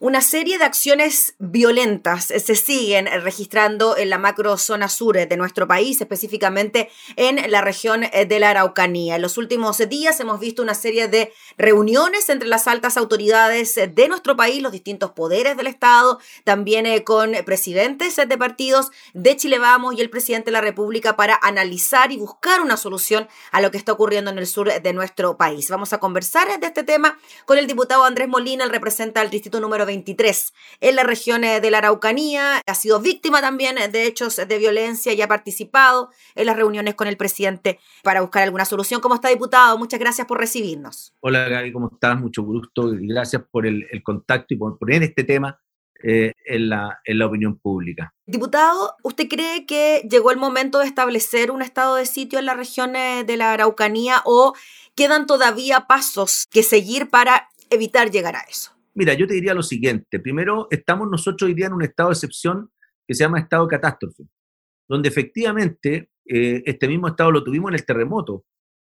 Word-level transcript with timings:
Una 0.00 0.20
serie 0.20 0.58
de 0.58 0.64
acciones 0.64 1.34
violentas 1.40 2.26
se 2.26 2.54
siguen 2.54 3.08
registrando 3.24 3.96
en 3.96 4.10
la 4.10 4.18
macrozona 4.18 4.88
sur 4.88 5.16
de 5.16 5.36
nuestro 5.36 5.66
país, 5.66 6.00
específicamente 6.00 6.88
en 7.16 7.50
la 7.50 7.62
región 7.62 8.02
de 8.02 8.38
la 8.38 8.50
Araucanía. 8.50 9.16
En 9.16 9.22
los 9.22 9.38
últimos 9.38 9.78
días 9.88 10.20
hemos 10.20 10.38
visto 10.38 10.62
una 10.62 10.74
serie 10.74 11.08
de 11.08 11.32
reuniones 11.56 12.28
entre 12.28 12.46
las 12.46 12.68
altas 12.68 12.96
autoridades 12.96 13.74
de 13.74 14.08
nuestro 14.08 14.36
país, 14.36 14.62
los 14.62 14.70
distintos 14.70 15.10
poderes 15.10 15.56
del 15.56 15.66
Estado, 15.66 16.20
también 16.44 16.86
eh, 16.86 17.02
con 17.02 17.32
presidentes 17.44 18.14
de 18.14 18.38
partidos 18.38 18.92
de 19.14 19.36
Chile 19.36 19.58
Vamos 19.58 19.96
y 19.96 20.00
el 20.00 20.10
presidente 20.10 20.46
de 20.46 20.52
la 20.52 20.60
República 20.60 21.16
para 21.16 21.40
analizar 21.42 22.12
y 22.12 22.18
buscar 22.18 22.60
una 22.60 22.76
solución 22.76 23.26
a 23.50 23.60
lo 23.60 23.72
que 23.72 23.78
está 23.78 23.94
ocurriendo 23.94 24.30
en 24.30 24.38
el 24.38 24.46
sur 24.46 24.72
de 24.80 24.92
nuestro 24.92 25.36
país. 25.36 25.68
Vamos 25.70 25.92
a 25.92 25.98
conversar 25.98 26.60
de 26.60 26.66
este 26.68 26.84
tema 26.84 27.18
con 27.46 27.58
el 27.58 27.66
diputado 27.66 28.04
Andrés 28.04 28.28
Molina, 28.28 28.62
el 28.62 28.70
representa 28.70 29.22
el 29.22 29.30
distrito 29.30 29.58
número 29.58 29.87
23 29.88 30.52
en 30.80 30.96
la 30.96 31.02
región 31.02 31.42
eh, 31.42 31.60
de 31.60 31.70
la 31.70 31.78
Araucanía. 31.78 32.62
Ha 32.64 32.74
sido 32.74 33.00
víctima 33.00 33.40
también 33.40 33.76
eh, 33.78 33.88
de 33.88 34.06
hechos 34.06 34.36
de 34.36 34.58
violencia 34.58 35.12
y 35.12 35.20
ha 35.20 35.26
participado 35.26 36.10
en 36.36 36.46
las 36.46 36.56
reuniones 36.56 36.94
con 36.94 37.08
el 37.08 37.16
presidente 37.16 37.80
para 38.04 38.20
buscar 38.20 38.44
alguna 38.44 38.64
solución. 38.64 39.00
¿Cómo 39.00 39.16
está, 39.16 39.28
diputado? 39.28 39.76
Muchas 39.76 39.98
gracias 39.98 40.26
por 40.26 40.38
recibirnos. 40.38 41.12
Hola, 41.20 41.48
Gaby, 41.48 41.72
¿cómo 41.72 41.90
estás? 41.92 42.20
Mucho 42.20 42.44
gusto 42.44 42.94
y 42.94 43.08
gracias 43.08 43.42
por 43.50 43.66
el, 43.66 43.84
contacto 44.04 44.54
y 44.54 44.56
por 44.56 44.78
poner 44.78 45.02
este 45.02 45.24
tema 45.24 45.60
eh, 46.04 46.32
en, 46.44 46.68
la, 46.68 47.00
en 47.04 47.18
la 47.18 47.26
opinión 47.26 47.58
pública. 47.58 48.14
Diputado, 48.26 48.94
¿usted 49.02 49.26
cree 49.28 49.66
que 49.66 50.06
llegó 50.08 50.30
el 50.30 50.36
momento 50.36 50.78
de 50.78 50.86
establecer 50.86 51.50
un 51.50 51.62
estado 51.62 51.96
de 51.96 52.06
sitio 52.06 52.38
en 52.38 52.46
la 52.46 52.54
región 52.54 52.92
de 52.92 53.36
la 53.36 53.52
Araucanía 53.52 54.22
o 54.24 54.54
quedan 54.94 55.26
todavía 55.26 55.86
pasos 55.88 56.46
que 56.50 56.62
seguir 56.62 57.08
para 57.08 57.48
evitar 57.70 58.10
llegar 58.10 58.36
a 58.36 58.40
eso? 58.48 58.77
Mira, 58.98 59.14
yo 59.14 59.28
te 59.28 59.34
diría 59.34 59.54
lo 59.54 59.62
siguiente. 59.62 60.18
Primero, 60.18 60.66
estamos 60.72 61.08
nosotros 61.08 61.46
hoy 61.46 61.54
día 61.54 61.68
en 61.68 61.72
un 61.72 61.84
estado 61.84 62.08
de 62.08 62.14
excepción 62.14 62.72
que 63.06 63.14
se 63.14 63.22
llama 63.22 63.38
estado 63.38 63.64
de 63.64 63.70
catástrofe, 63.70 64.24
donde 64.88 65.08
efectivamente 65.08 66.10
eh, 66.26 66.64
este 66.66 66.88
mismo 66.88 67.06
estado 67.06 67.30
lo 67.30 67.44
tuvimos 67.44 67.70
en 67.70 67.76
el 67.76 67.86
terremoto. 67.86 68.44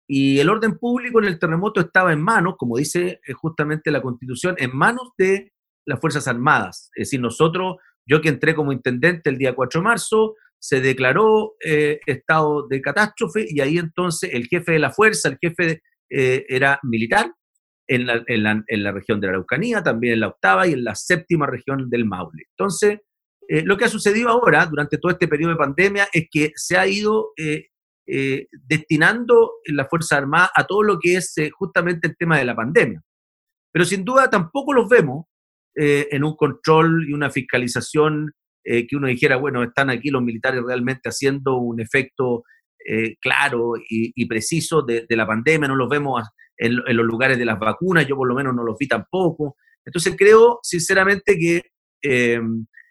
Y 0.07 0.41
el 0.41 0.51
orden 0.51 0.77
público 0.79 1.21
en 1.21 1.25
el 1.25 1.39
terremoto 1.39 1.81
estaba 1.81 2.13
en 2.13 2.21
manos, 2.21 2.57
como 2.59 2.77
dice 2.77 3.19
eh, 3.27 3.33
justamente 3.33 3.91
la 3.91 4.03
Constitución, 4.03 4.57
en 4.59 4.77
manos 4.77 5.13
de 5.17 5.55
las 5.87 5.99
Fuerzas 5.99 6.29
Armadas. 6.29 6.91
Es 6.97 7.09
decir, 7.09 7.23
nosotros, 7.23 7.77
yo 8.07 8.21
que 8.21 8.29
entré 8.29 8.55
como 8.55 8.73
intendente 8.73 9.31
el 9.31 9.39
día 9.39 9.55
4 9.55 9.81
de 9.81 9.85
marzo, 9.85 10.35
se 10.59 10.83
declaró 10.83 11.55
eh, 11.65 12.01
estado 12.05 12.69
de 12.69 12.83
catástrofe 12.83 13.47
y 13.49 13.63
ahí 13.63 13.79
entonces 13.79 14.29
el 14.35 14.49
jefe 14.49 14.73
de 14.73 14.81
la 14.81 14.91
fuerza, 14.91 15.31
el 15.31 15.39
jefe 15.41 15.81
era 16.11 16.79
militar, 16.83 17.33
en 17.87 18.07
la, 18.07 18.25
en, 18.27 18.83
la, 18.83 18.93
región 18.93 19.21
de 19.21 19.27
la 19.27 19.33
Araucanía, 19.35 19.83
también 19.83 20.15
en 20.15 20.21
la 20.21 20.29
octava 20.29 20.67
y 20.67 20.73
en 20.73 20.85
la 20.85 20.95
séptima 20.95 21.47
región 21.47 21.91
del 21.91 22.05
Maule. 22.05 22.45
Entonces, 22.51 23.01
eh, 23.49 23.63
lo 23.63 23.77
que 23.77 23.85
ha 23.85 23.89
sucedido 23.89 24.31
ahora, 24.31 24.67
durante 24.67 24.99
todo 24.99 25.13
este 25.13 25.29
periodo 25.29 25.53
de 25.53 25.59
pandemia, 25.59 26.09
es 26.13 26.27
que 26.31 26.53
se 26.55 26.77
ha 26.77 26.87
ido 26.87 27.33
eh, 27.37 27.69
eh, 28.07 28.47
destinando 28.53 29.53
la 29.67 29.85
Fuerza 29.87 30.17
Armada 30.17 30.51
a 30.55 30.65
todo 30.65 30.83
lo 30.83 30.99
que 30.99 31.17
es 31.17 31.35
justamente 31.53 32.09
el 32.09 32.17
tema 32.17 32.39
de 32.39 32.45
la 32.45 32.57
pandemia. 32.57 33.03
Pero 33.73 33.85
sin 33.85 34.05
duda 34.05 34.31
tampoco 34.31 34.73
los 34.73 34.89
vemos 34.89 35.27
en 35.77 36.23
un 36.23 36.37
control 36.37 37.05
y 37.09 37.13
una 37.13 37.31
fiscalización 37.31 38.31
que 38.63 38.97
uno 38.97 39.09
dijera, 39.09 39.35
bueno, 39.35 39.65
están 39.65 39.91
aquí 39.91 40.09
los 40.09 40.23
militares 40.23 40.63
realmente 40.65 41.09
haciendo 41.09 41.57
un 41.57 41.81
efecto 41.81 42.45
claro 43.21 43.73
y, 43.89 44.25
preciso 44.27 44.83
de, 44.83 45.05
de, 45.09 45.17
la 45.17 45.27
pandemia, 45.27 45.67
no 45.67 45.75
los 45.75 45.89
vemos 45.89 46.23
en, 46.57 46.97
los 46.97 47.07
lugares 47.07 47.39
de 47.39 47.45
las 47.45 47.59
vacunas, 47.59 48.07
yo 48.07 48.17
por 48.17 48.29
lo 48.29 48.35
menos 48.35 48.55
no 48.55 48.63
los 48.63 48.77
vi 48.79 48.89
tampoco. 48.89 49.57
Entonces 49.85 50.15
creo 50.17 50.61
sinceramente 50.63 51.37
que 51.39 51.63
eh, 52.03 52.41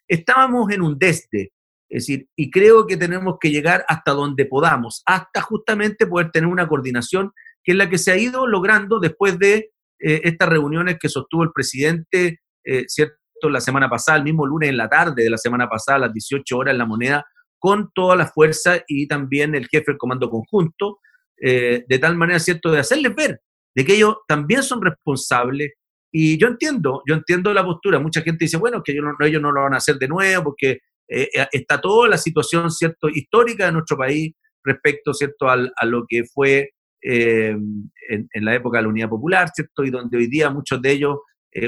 estábamos 0.07 0.71
en 0.71 0.81
un 0.81 0.97
desde, 0.97 1.53
es 1.89 2.07
decir, 2.07 2.27
y 2.35 2.49
creo 2.51 2.87
que 2.87 2.97
tenemos 2.97 3.37
que 3.39 3.51
llegar 3.51 3.85
hasta 3.87 4.11
donde 4.11 4.45
podamos, 4.45 5.03
hasta 5.05 5.41
justamente 5.41 6.07
poder 6.07 6.31
tener 6.31 6.49
una 6.49 6.67
coordinación 6.67 7.31
que 7.63 7.71
es 7.71 7.77
la 7.77 7.89
que 7.89 7.97
se 7.97 8.11
ha 8.11 8.17
ido 8.17 8.45
logrando 8.47 8.99
después 8.99 9.39
de 9.39 9.71
eh, 9.99 10.21
estas 10.23 10.49
reuniones 10.49 10.97
que 10.99 11.07
sostuvo 11.07 11.43
el 11.43 11.51
presidente, 11.53 12.41
eh, 12.65 12.83
¿cierto? 12.87 13.17
La 13.43 13.61
semana 13.61 13.89
pasada, 13.89 14.17
el 14.17 14.23
mismo 14.23 14.45
lunes 14.45 14.69
en 14.69 14.77
la 14.77 14.89
tarde 14.89 15.23
de 15.23 15.29
la 15.29 15.37
semana 15.37 15.67
pasada, 15.67 15.97
a 15.97 16.01
las 16.01 16.13
18 16.13 16.57
horas 16.57 16.71
en 16.73 16.77
la 16.77 16.85
moneda, 16.85 17.25
con 17.59 17.91
toda 17.93 18.15
la 18.15 18.27
fuerza 18.27 18.81
y 18.87 19.07
también 19.07 19.53
el 19.53 19.67
jefe 19.67 19.91
del 19.91 19.97
comando 19.97 20.29
conjunto, 20.29 20.99
de 21.37 21.99
tal 21.99 22.15
manera, 22.15 22.39
¿cierto?, 22.39 22.71
de 22.71 22.79
hacerles 22.79 23.13
ver 23.15 23.41
de 23.75 23.85
que 23.85 23.95
ellos 23.95 24.17
también 24.27 24.63
son 24.63 24.81
responsables. 24.81 25.73
Y 26.11 26.37
yo 26.37 26.47
entiendo, 26.47 27.01
yo 27.07 27.15
entiendo 27.15 27.53
la 27.53 27.65
postura. 27.65 27.99
Mucha 27.99 28.21
gente 28.21 28.45
dice, 28.45 28.57
bueno, 28.57 28.83
que 28.83 28.91
ellos 28.91 29.05
no, 29.05 29.25
ellos 29.25 29.41
no 29.41 29.51
lo 29.51 29.61
van 29.61 29.73
a 29.73 29.77
hacer 29.77 29.95
de 29.97 30.07
nuevo 30.07 30.43
porque 30.43 30.79
eh, 31.07 31.29
eh, 31.33 31.47
está 31.51 31.81
toda 31.81 32.07
la 32.07 32.17
situación, 32.17 32.71
¿cierto?, 32.71 33.09
histórica 33.09 33.65
de 33.65 33.73
nuestro 33.73 33.97
país 33.97 34.33
respecto, 34.63 35.13
¿cierto?, 35.13 35.49
a 35.49 35.85
lo 35.85 36.05
que 36.07 36.23
fue 36.25 36.71
eh, 37.01 37.55
en, 38.09 38.45
la 38.45 38.55
época 38.55 38.77
de 38.77 38.83
la 38.83 38.89
Unidad 38.89 39.09
Popular, 39.09 39.49
¿cierto?, 39.53 39.83
y 39.83 39.89
donde 39.89 40.17
hoy 40.17 40.27
día 40.27 40.49
muchos 40.49 40.81
de 40.81 40.91
ellos 40.91 41.17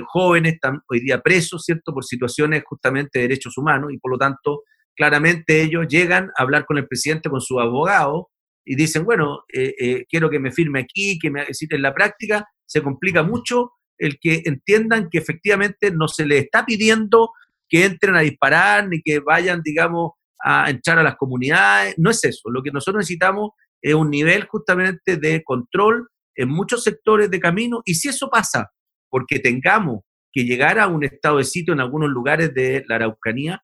jóvenes 0.07 0.53
están 0.53 0.81
hoy 0.89 1.01
día 1.01 1.21
presos, 1.21 1.63
¿cierto?, 1.63 1.93
por 1.93 2.03
situaciones 2.05 2.63
justamente 2.65 3.19
de 3.19 3.27
derechos 3.27 3.57
humanos 3.57 3.91
y 3.93 3.99
por 3.99 4.11
lo 4.11 4.17
tanto, 4.17 4.63
claramente 4.95 5.61
ellos 5.61 5.85
llegan 5.87 6.31
a 6.37 6.43
hablar 6.43 6.65
con 6.65 6.77
el 6.77 6.87
presidente, 6.87 7.29
con 7.29 7.41
su 7.41 7.59
abogado, 7.59 8.29
y 8.65 8.75
dicen, 8.75 9.05
bueno, 9.05 9.43
eh, 9.53 9.73
eh, 9.79 10.05
quiero 10.09 10.29
que 10.29 10.39
me 10.39 10.51
firme 10.51 10.79
aquí, 10.79 11.19
que 11.19 11.29
me 11.29 11.45
en 11.45 11.81
la 11.81 11.93
práctica, 11.93 12.45
se 12.65 12.81
complica 12.81 13.23
mucho 13.23 13.71
el 13.97 14.17
que 14.19 14.41
entiendan 14.45 15.07
que 15.09 15.19
efectivamente 15.19 15.91
no 15.91 16.07
se 16.07 16.25
les 16.25 16.45
está 16.45 16.65
pidiendo 16.65 17.29
que 17.69 17.85
entren 17.85 18.15
a 18.15 18.21
disparar 18.21 18.87
ni 18.87 19.01
que 19.01 19.19
vayan, 19.19 19.61
digamos, 19.63 20.11
a 20.43 20.69
entrar 20.69 20.99
a 20.99 21.03
las 21.03 21.15
comunidades. 21.15 21.95
No 21.97 22.09
es 22.09 22.23
eso. 22.23 22.49
Lo 22.49 22.61
que 22.61 22.71
nosotros 22.71 23.01
necesitamos 23.01 23.51
es 23.81 23.93
un 23.93 24.09
nivel 24.09 24.45
justamente 24.45 25.17
de 25.17 25.43
control 25.43 26.09
en 26.35 26.49
muchos 26.49 26.83
sectores 26.83 27.29
de 27.31 27.39
camino. 27.39 27.81
Y 27.85 27.95
si 27.95 28.09
eso 28.09 28.29
pasa, 28.29 28.71
porque 29.09 29.39
tengamos 29.39 30.01
que 30.31 30.43
llegar 30.43 30.79
a 30.79 30.87
un 30.87 31.03
estado 31.03 31.37
de 31.37 31.45
sitio 31.45 31.73
en 31.73 31.79
algunos 31.79 32.09
lugares 32.09 32.53
de 32.53 32.83
la 32.87 32.95
Araucanía 32.95 33.63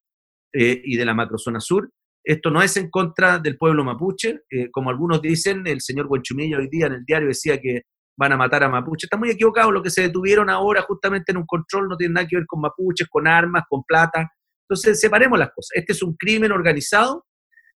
eh, 0.54 0.82
y 0.84 0.96
de 0.96 1.06
la 1.06 1.14
macrozona 1.14 1.60
sur, 1.60 1.92
esto 2.24 2.52
no 2.52 2.62
es 2.62 2.78
en 2.78 2.90
contra 2.90 3.40
del 3.40 3.58
pueblo 3.58 3.84
mapuche, 3.84 4.42
eh, 4.50 4.70
como 4.72 4.90
algunos 4.90 5.22
dicen, 5.22 5.66
el 5.66 5.82
señor 5.82 6.08
Huenchumilla 6.08 6.58
hoy 6.58 6.68
día 6.70 6.88
en 6.88 6.94
el 6.94 7.06
diario 7.06 7.28
decía 7.28 7.60
que 7.60 7.82
van 8.18 8.34
a 8.34 8.38
matar 8.38 8.64
a 8.64 8.70
mapuche. 8.70 9.06
Está 9.06 9.18
muy 9.18 9.32
equivocado, 9.32 9.72
lo 9.72 9.82
que 9.82 9.90
se 9.90 10.04
detuvieron 10.04 10.50
ahora 10.50 10.84
justamente 10.84 11.32
en 11.32 11.38
un 11.38 11.46
control 11.46 11.88
no 11.88 11.98
tiene 11.98 12.14
nada 12.14 12.28
que 12.28 12.36
ver 12.36 12.46
con 12.46 12.62
mapuches, 12.62 13.08
con 13.10 13.28
armas, 13.28 13.64
con 13.68 13.84
plata. 13.84 14.32
Entonces, 14.70 15.00
separemos 15.00 15.40
las 15.40 15.50
cosas. 15.50 15.72
Este 15.74 15.94
es 15.94 16.04
un 16.04 16.16
crimen 16.16 16.52
organizado 16.52 17.26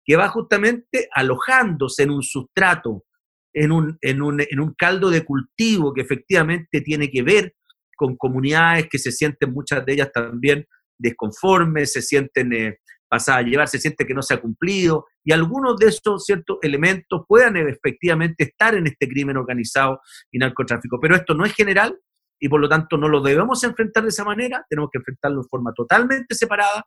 que 0.05 0.17
va 0.17 0.29
justamente 0.29 1.09
alojándose 1.15 2.03
en 2.03 2.11
un 2.11 2.23
sustrato, 2.23 3.05
en 3.55 3.71
un, 3.71 3.99
en 4.01 4.23
un, 4.23 4.41
en 4.41 4.61
un 4.61 4.75
caldo 4.77 5.11
de 5.11 5.25
cultivo 5.25 5.93
que 5.93 6.01
efectivamente 6.01 6.81
tiene 6.81 7.09
que 7.09 7.23
ver 7.23 7.55
con 7.97 8.17
comunidades 8.17 8.89
que 8.91 8.99
se 8.99 9.13
sienten, 9.13 9.53
muchas 9.53 9.87
de 9.87 9.93
ellas 9.93 10.11
también 10.13 10.67
desconformes, 10.99 11.93
se 11.93 12.03
sienten 12.03 12.53
eh, 12.53 12.79
pasada 13.13 13.41
a 13.41 13.43
llevar, 13.43 13.69
se 13.69 13.79
siente 13.79 14.07
que 14.07 14.15
no 14.15 14.23
se 14.23 14.33
ha 14.33 14.41
cumplido, 14.41 15.05
y 15.23 15.33
algunos 15.33 15.77
de 15.77 15.89
esos 15.89 16.25
ciertos 16.25 16.57
elementos 16.63 17.25
puedan 17.29 17.59
efectivamente 17.59 18.45
estar 18.45 18.75
en 18.75 18.87
este 18.87 19.07
crimen 19.07 19.37
organizado 19.37 20.01
y 20.31 20.39
narcotráfico. 20.39 20.99
Pero 20.99 21.17
esto 21.17 21.35
no 21.35 21.45
es 21.45 21.53
general 21.53 21.95
y 22.41 22.49
por 22.49 22.59
lo 22.59 22.71
tanto 22.71 22.97
no 22.97 23.11
lo 23.11 23.21
debemos 23.21 23.63
enfrentar 23.65 24.05
de 24.05 24.09
esa 24.09 24.25
manera, 24.25 24.65
tenemos 24.67 24.89
que 24.91 24.97
enfrentarlo 24.97 25.43
de 25.43 25.49
forma 25.51 25.75
totalmente 25.75 26.35
separada. 26.35 26.87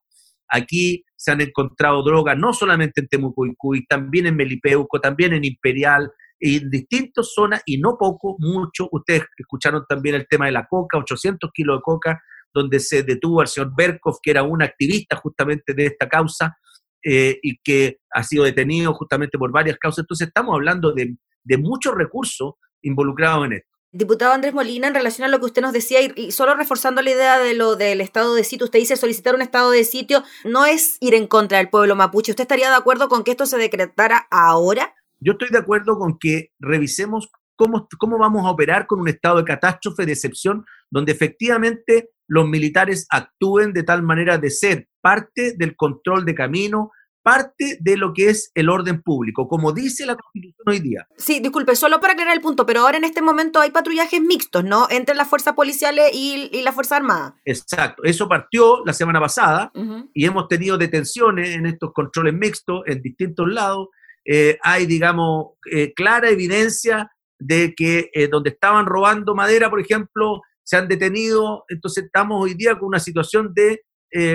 Aquí 0.50 1.04
se 1.16 1.32
han 1.32 1.42
encontrado 1.42 2.02
drogas 2.02 2.36
no 2.40 2.54
solamente 2.54 3.02
en 3.02 3.08
Temuco 3.08 3.46
y 3.76 3.86
también 3.86 4.26
en 4.26 4.36
Melipeuco, 4.36 5.00
también 5.00 5.32
en 5.34 5.46
Imperial, 5.46 6.12
en 6.40 6.72
distintas 6.72 7.32
zonas 7.36 7.62
y 7.68 7.78
no 7.78 7.98
poco, 8.00 8.36
mucho. 8.40 8.90
Ustedes 8.92 9.26
escucharon 9.38 9.86
también 9.88 10.16
el 10.16 10.28
tema 10.28 10.48
de 10.48 10.54
la 10.54 10.66
coca, 10.66 10.98
800 10.98 11.52
kilos 11.54 11.78
de 11.78 11.82
coca 11.84 12.20
donde 12.56 12.80
se 12.80 13.04
detuvo 13.04 13.42
al 13.42 13.48
señor 13.48 13.74
Berkov, 13.76 14.20
que 14.24 14.32
era 14.32 14.44
un 14.44 14.64
activista 14.64 15.18
justamente 15.18 15.74
de 15.74 15.88
esta 15.88 16.08
causa 16.08 16.58
eh, 17.04 17.38
y 17.44 17.58
que 17.58 18.00
ha 18.12 18.24
sido 18.24 18.46
detenido 18.46 18.94
justamente 18.94 19.38
por 19.38 19.52
varias 19.52 19.78
causas. 19.78 20.04
Entonces 20.04 20.28
estamos 20.28 20.56
hablando 20.56 20.94
de, 20.94 21.16
muchos 21.60 21.94
recursos 21.94 22.54
involucrados 22.82 23.46
en 23.46 23.54
esto. 23.54 23.70
Diputado 23.92 24.34
Andrés 24.34 24.54
Molina, 24.54 24.88
en 24.88 24.96
relación 24.96 25.26
a 25.26 25.30
lo 25.30 25.40
que 25.40 25.46
usted 25.46 25.62
nos 25.62 25.74
decía, 25.74 26.00
y, 26.02 26.32
solo 26.32 26.56
reforzando 26.56 27.02
la 27.02 27.12
idea 27.12 27.40
de 27.40 27.54
lo 27.54 27.76
del 27.76 28.02
estado 28.02 28.34
de 28.36 28.44
sitio, 28.44 28.66
usted 28.66 28.80
dice 28.80 28.96
solicitar 28.96 29.36
un 29.36 29.42
estado 29.42 29.72
de 29.72 29.84
sitio 29.84 30.24
no 30.46 30.66
es 30.66 30.98
ir 31.02 31.14
en 31.14 31.28
contra 31.28 31.58
del 31.58 31.70
pueblo 31.70 31.96
mapuche. 31.96 32.32
¿Usted 32.32 32.44
estaría 32.44 32.70
de 32.70 32.76
acuerdo 32.76 33.10
con 33.10 33.24
que 33.24 33.32
esto 33.32 33.46
se 33.46 33.58
decretara 33.58 34.28
ahora? 34.32 34.96
Yo 35.20 35.34
estoy 35.34 35.50
de 35.50 35.60
acuerdo 35.60 35.98
con 35.98 36.18
que 36.18 36.52
revisemos 36.60 37.30
cómo, 37.56 37.88
cómo 37.98 38.18
vamos 38.18 38.46
a 38.46 38.50
operar 38.50 38.88
con 38.88 39.00
un 39.00 39.08
estado 39.08 39.38
de 39.38 39.46
catástrofe, 39.46 40.06
de 40.06 40.14
excepción, 40.14 40.66
donde 40.90 41.12
efectivamente 41.12 42.12
los 42.28 42.48
militares 42.48 43.08
actúen 43.10 43.74
de 43.74 43.84
tal 43.84 44.04
manera 44.04 44.38
de 44.38 44.50
ser 44.50 44.88
parte 45.02 45.54
del 45.58 45.76
control 45.76 46.26
de 46.26 46.36
camino, 46.36 46.92
parte 47.26 47.80
de 47.82 47.98
lo 47.98 48.14
que 48.14 48.30
es 48.30 48.52
el 48.54 48.70
orden 48.70 49.02
público, 49.02 49.48
como 49.48 49.72
dice 49.72 50.06
la 50.06 50.16
Constitución 50.16 50.64
hoy 50.68 50.80
día. 50.80 51.08
Sí, 51.18 51.40
disculpe, 51.40 51.76
solo 51.76 52.00
para 52.00 52.14
aclarar 52.14 52.36
el 52.36 52.42
punto, 52.42 52.68
pero 52.68 52.82
ahora 52.82 52.98
en 52.98 53.04
este 53.04 53.24
momento 53.24 53.60
hay 53.60 53.72
patrullajes 53.72 54.22
mixtos, 54.22 54.64
¿no? 54.64 54.86
Entre 54.92 55.16
las 55.16 55.28
fuerzas 55.28 55.56
policiales 55.56 56.12
y, 56.14 56.52
y 56.52 56.62
la 56.62 56.72
Fuerza 56.72 56.98
Armada. 56.98 57.36
Exacto, 57.44 58.04
eso 58.04 58.30
partió 58.30 58.86
la 58.86 58.94
semana 58.94 59.20
pasada 59.20 59.72
y 60.14 60.24
hemos 60.24 60.48
tenido 60.48 60.78
detenciones 60.78 61.56
en 61.56 61.66
estos 61.66 61.94
controles 61.94 62.36
mixtos 62.36 62.84
en 62.86 63.02
distintos 63.02 63.48
lados. 63.48 63.88
Eh, 64.24 64.60
hay, 64.62 64.86
digamos, 64.86 65.54
eh, 65.72 65.94
clara 65.96 66.30
evidencia 66.30 67.12
de 67.40 67.74
que 67.76 68.12
eh, 68.14 68.28
donde 68.28 68.52
estaban 68.52 68.86
robando 68.86 69.34
madera, 69.34 69.72
por 69.72 69.80
ejemplo, 69.80 70.42
se 70.66 70.78
han 70.78 70.88
detenido. 70.88 71.64
Entonces 71.70 72.06
estamos 72.06 72.44
hoy 72.44 72.54
día 72.56 72.78
con 72.78 72.90
una 72.90 73.00
situación 73.00 73.54
de 73.54 73.82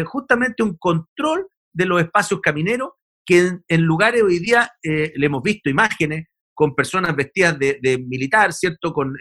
justamente 0.05 0.63
un 0.63 0.77
control 0.77 1.49
de 1.73 1.87
los 1.87 2.03
espacios 2.03 2.41
camineros 2.43 2.91
que 3.25 3.53
en, 3.67 3.83
lugares 3.83 4.23
hoy 4.23 4.39
día 4.39 4.71
le 4.83 5.27
hemos 5.27 5.43
visto 5.43 5.71
imágenes 5.71 6.27
con 6.53 6.75
personas 6.75 7.17
vestidas 7.17 7.59
de, 7.59 8.05
militar, 8.07 8.53
¿cierto? 8.53 8.93
Con 8.93 9.15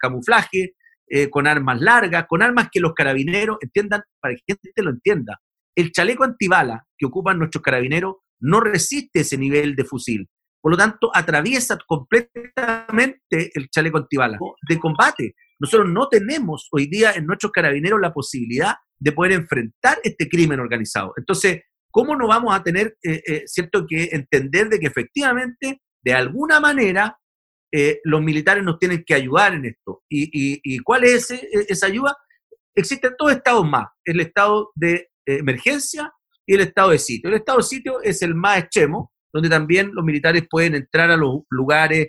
camuflaje, 0.00 0.74
con 1.30 1.46
armas 1.46 1.80
largas, 1.80 2.26
con 2.28 2.42
armas 2.42 2.70
que 2.72 2.80
los 2.80 2.92
carabineros 2.92 3.58
entiendan, 3.60 4.02
para 4.20 4.34
que 4.34 4.42
gente 4.48 4.82
lo 4.82 4.90
entienda. 4.90 5.40
El 5.76 5.92
chaleco 5.92 6.24
antibala 6.24 6.84
que 6.98 7.06
ocupan 7.06 7.38
nuestros 7.38 7.62
carabineros 7.62 8.16
no 8.40 8.60
resiste 8.60 9.20
ese 9.20 9.38
nivel 9.38 9.76
de 9.76 9.84
fusil. 9.84 10.28
Por 10.60 10.72
lo 10.72 10.78
tanto, 10.78 11.10
atraviesa 11.14 11.78
completamente 11.86 13.50
el 13.54 13.68
chaleco 13.70 13.98
antibala 13.98 14.38
de 14.68 14.78
combate. 14.78 15.34
Nosotros 15.60 15.90
no 15.90 16.08
tenemos 16.08 16.68
hoy 16.72 16.86
día 16.86 17.12
en 17.12 17.26
nuestros 17.26 17.52
carabineros 17.52 18.00
la 18.00 18.14
posibilidad 18.14 18.76
de 18.98 19.12
poder 19.12 19.32
enfrentar 19.32 19.98
este 20.02 20.28
crimen 20.28 20.58
organizado. 20.58 21.12
Entonces, 21.16 21.62
¿cómo 21.90 22.16
no 22.16 22.26
vamos 22.28 22.54
a 22.54 22.62
tener, 22.62 22.96
eh, 23.02 23.22
eh, 23.26 23.42
cierto, 23.46 23.86
que 23.86 24.08
entender 24.12 24.70
de 24.70 24.80
que 24.80 24.86
efectivamente, 24.86 25.82
de 26.02 26.14
alguna 26.14 26.60
manera, 26.60 27.18
eh, 27.72 28.00
los 28.04 28.22
militares 28.22 28.64
nos 28.64 28.78
tienen 28.78 29.04
que 29.04 29.14
ayudar 29.14 29.52
en 29.52 29.66
esto? 29.66 30.02
¿Y, 30.08 30.78
cuál 30.78 31.04
es 31.04 31.30
esa 31.30 31.86
ayuda? 31.86 32.16
Existen 32.74 33.12
dos 33.18 33.30
estados 33.30 33.68
más, 33.68 33.88
el 34.04 34.20
estado 34.20 34.70
de 34.74 35.10
emergencia 35.26 36.10
y 36.46 36.54
el 36.54 36.62
estado 36.62 36.90
de 36.90 36.98
sitio. 36.98 37.28
El 37.28 37.36
estado 37.36 37.58
de 37.58 37.64
sitio 37.64 38.00
es 38.02 38.22
el 38.22 38.34
más 38.34 38.60
extremo, 38.60 39.12
donde 39.30 39.50
también 39.50 39.90
los 39.92 40.04
militares 40.04 40.44
pueden 40.48 40.74
entrar 40.74 41.10
a 41.10 41.18
los 41.18 41.42
lugares 41.50 42.08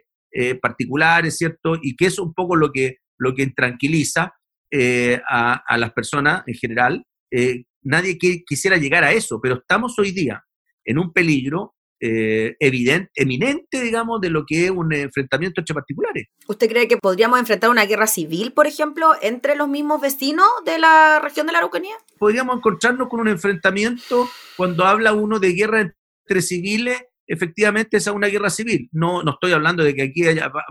particulares, 0.61 1.37
¿cierto? 1.37 1.77
Y 1.81 1.97
que 1.97 2.05
es 2.05 2.17
un 2.17 2.33
poco 2.33 2.55
lo 2.55 2.71
que, 2.71 2.99
lo 3.21 3.35
que 3.35 3.47
tranquiliza 3.47 4.33
eh, 4.71 5.21
a, 5.29 5.77
las 5.77 5.93
personas 5.93 6.43
en 6.47 6.55
general. 6.55 7.05
Eh, 7.29 7.65
nadie 7.83 8.17
quisiera 8.17 8.77
llegar 8.77 9.03
a 9.03 9.11
eso, 9.11 9.39
pero 9.39 9.55
estamos 9.55 9.97
hoy 9.99 10.11
día 10.11 10.43
en 10.83 10.97
un 10.97 11.13
peligro 11.13 11.75
eh, 11.99 12.55
evidente, 12.59 13.11
eminente, 13.13 13.79
digamos, 13.79 14.19
de 14.21 14.31
lo 14.31 14.43
que 14.43 14.65
es 14.65 14.71
un 14.71 14.91
enfrentamiento 14.91 15.61
entre 15.61 15.75
particulares. 15.75 16.27
¿Usted 16.47 16.67
cree 16.67 16.87
que 16.87 16.97
podríamos 16.97 17.39
enfrentar 17.39 17.69
una 17.69 17.85
guerra 17.85 18.07
civil, 18.07 18.53
por 18.53 18.65
ejemplo, 18.65 19.11
entre 19.21 19.55
los 19.55 19.69
mismos 19.69 20.01
vecinos 20.01 20.47
de 20.65 20.79
la 20.79 21.19
región 21.23 21.45
de 21.45 21.53
la 21.53 21.59
Araucanía? 21.59 21.93
Podríamos 22.17 22.57
encontrarnos 22.57 23.07
con 23.07 23.19
un 23.19 23.27
enfrentamiento 23.27 24.27
cuando 24.57 24.85
habla 24.85 25.13
uno 25.13 25.37
de 25.37 25.53
guerra 25.53 25.93
entre 26.25 26.41
civiles, 26.41 27.03
efectivamente 27.27 27.97
es 27.97 28.07
una 28.07 28.27
guerra 28.27 28.49
civil. 28.49 28.89
No, 28.91 29.21
no 29.21 29.33
estoy 29.33 29.51
hablando 29.51 29.83
de 29.83 29.93
que 29.93 30.01
aquí 30.01 30.23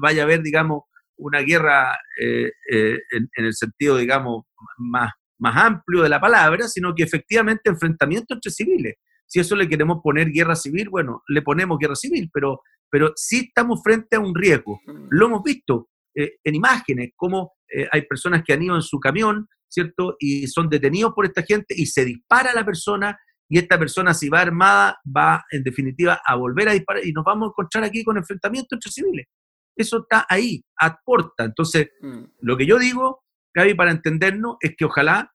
vaya 0.03 0.23
a 0.23 0.25
haber, 0.25 0.43
digamos, 0.43 0.83
una 1.21 1.41
guerra 1.41 1.99
eh, 2.21 2.51
eh, 2.71 2.99
en, 3.13 3.29
en, 3.37 3.45
el 3.45 3.55
sentido, 3.55 3.97
digamos, 3.97 4.45
más, 4.79 5.13
más 5.39 5.57
amplio 5.57 6.03
de 6.03 6.09
la 6.09 6.21
palabra, 6.21 6.69
sino 6.69 6.95
que 6.95 7.03
efectivamente 7.03 7.71
enfrentamiento 7.71 8.35
entre 8.35 8.51
civiles. 8.51 8.97
Si 9.27 9.39
eso 9.39 9.55
le 9.55 9.69
queremos 9.69 10.01
poner 10.03 10.31
guerra 10.31 10.57
civil, 10.57 10.89
bueno, 10.89 11.23
le 11.29 11.43
ponemos 11.43 11.79
guerra 11.79 11.95
civil, 11.95 12.29
pero, 12.33 12.63
pero 12.91 13.13
sí 13.15 13.47
estamos 13.49 13.81
frente 13.83 14.17
a 14.17 14.21
un 14.21 14.35
riesgo. 14.35 14.81
Lo 15.11 15.27
hemos 15.27 15.43
visto 15.45 15.89
eh, 16.17 16.39
en 16.43 16.55
imágenes, 16.57 17.11
como 17.15 17.53
eh, 17.73 17.89
hay 17.93 18.03
personas 18.03 18.43
que 18.45 18.53
han 18.53 18.63
ido 18.63 18.75
en 18.75 18.83
su 18.83 18.99
camión, 18.99 19.47
¿cierto? 19.69 20.17
Y 20.19 20.49
son 20.49 20.69
detenidos 20.69 21.13
por 21.15 21.27
esta 21.27 21.43
gente 21.43 21.75
y 21.77 21.87
se 21.87 22.05
dispara 22.05 22.51
a 22.51 22.55
la 22.55 22.65
persona 22.65 23.17
y 23.49 23.59
esta 23.59 23.79
persona 23.79 24.15
si 24.15 24.29
va 24.29 24.41
armada 24.41 24.99
va 25.17 25.45
en 25.53 25.63
definitiva 25.63 26.21
a 26.27 26.35
volver 26.35 26.69
a 26.69 26.73
disparar 26.73 27.07
y 27.07 27.13
nos 27.13 27.25
vamos 27.25 27.47
a 27.47 27.51
encontrar 27.51 27.85
aquí 27.85 28.03
con 28.03 28.17
enfrentamientos 28.17 28.77
entre 28.77 28.91
civiles. 28.91 29.27
Eso 29.81 29.99
está 30.03 30.27
ahí, 30.29 30.63
aporta. 30.79 31.45
Entonces, 31.45 31.91
mm. 32.01 32.23
lo 32.41 32.57
que 32.57 32.67
yo 32.67 32.79
digo, 32.79 33.23
Gaby, 33.55 33.75
para 33.75 33.91
entendernos, 33.91 34.57
es 34.61 34.75
que 34.77 34.85
ojalá 34.85 35.33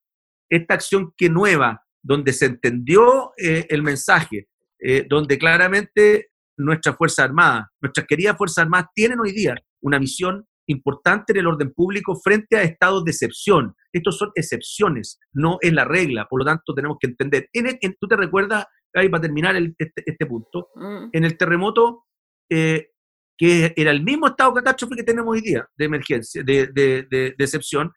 esta 0.50 0.76
acción 0.76 1.14
que 1.18 1.30
nueva 1.30 1.84
donde 2.02 2.34
se 2.34 2.46
entendió 2.46 3.34
eh, 3.38 3.66
el 3.70 3.82
mensaje, 3.82 4.48
eh, 4.80 5.06
donde 5.10 5.38
claramente 5.38 6.30
nuestra 6.58 6.94
Fuerza 6.94 7.24
Armada, 7.24 7.72
nuestras 7.82 8.06
queridas 8.06 8.38
Fuerzas 8.38 8.64
Armadas 8.64 8.90
tienen 8.94 9.20
hoy 9.20 9.32
día 9.32 9.56
una 9.82 10.00
misión 10.00 10.46
importante 10.68 11.34
en 11.34 11.40
el 11.40 11.48
orden 11.48 11.74
público 11.74 12.16
frente 12.16 12.58
a 12.58 12.64
estados 12.64 13.04
de 13.04 13.12
excepción. 13.12 13.76
Estos 13.92 14.18
son 14.18 14.32
excepciones, 14.36 15.20
no 15.34 15.58
es 15.62 15.74
la 15.74 15.86
regla, 15.86 16.28
por 16.30 16.40
lo 16.40 16.46
tanto 16.46 16.74
tenemos 16.74 16.98
que 17.00 17.08
entender. 17.08 17.50
En, 17.54 17.96
Tú 18.00 18.08
te 18.08 18.16
recuerdas, 18.16 18.66
Gaby, 18.94 19.10
para 19.10 19.22
terminar 19.22 19.56
este, 19.56 20.04
este, 20.06 20.26
punto, 20.26 20.70
mm. 20.76 21.10
en 21.12 21.24
el 21.24 21.38
terremoto, 21.38 22.06
eh, 22.50 22.90
que 23.38 23.74
era 23.76 23.92
el 23.92 24.04
mismo 24.04 24.28
estado 24.28 24.54
catástrofe 24.54 24.96
que 24.96 25.04
tenemos 25.04 25.32
hoy 25.32 25.42
día, 25.42 25.68
de 25.78 25.86
emergencia, 25.86 26.44
de, 26.44 26.68
de, 26.68 27.06
de 27.10 27.36
excepción, 27.40 27.92